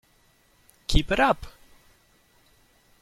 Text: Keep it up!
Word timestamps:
Keep 0.87 1.11
it 1.11 1.19
up! 1.19 1.45